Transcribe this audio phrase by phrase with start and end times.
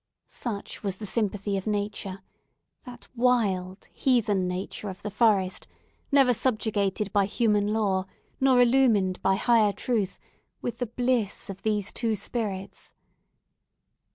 [0.25, 5.67] Such was the sympathy of Nature—that wild, heathen Nature of the forest,
[6.11, 8.05] never subjugated by human law,
[8.39, 12.95] nor illumined by higher truth—with the bliss of these two spirits!